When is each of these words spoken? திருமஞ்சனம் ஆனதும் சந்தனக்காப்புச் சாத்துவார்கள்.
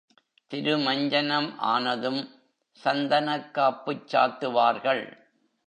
திருமஞ்சனம் 0.51 1.49
ஆனதும் 1.57 2.21
சந்தனக்காப்புச் 2.83 4.07
சாத்துவார்கள். 4.11 5.03